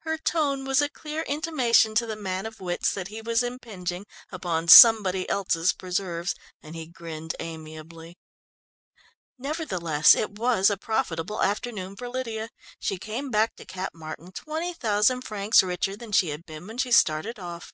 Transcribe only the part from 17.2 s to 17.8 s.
off.